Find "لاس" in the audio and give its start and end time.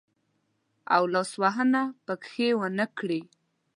1.13-1.31